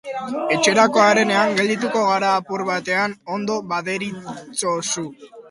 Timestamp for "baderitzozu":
3.75-5.07